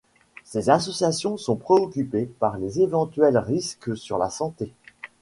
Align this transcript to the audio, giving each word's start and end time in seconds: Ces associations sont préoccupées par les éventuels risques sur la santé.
Ces 0.45 0.71
associations 0.71 1.37
sont 1.37 1.57
préoccupées 1.57 2.25
par 2.39 2.57
les 2.57 2.79
éventuels 2.81 3.37
risques 3.37 3.95
sur 3.95 4.17
la 4.17 4.31
santé. 4.31 4.73